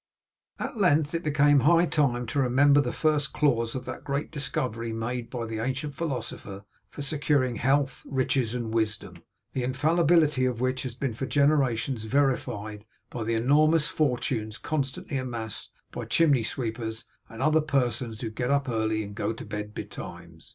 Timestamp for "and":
8.55-8.73, 17.29-17.43, 19.03-19.13